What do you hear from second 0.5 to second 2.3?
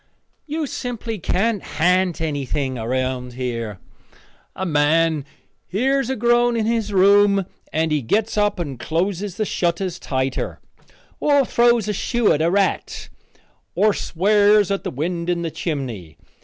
simply can't ha'nt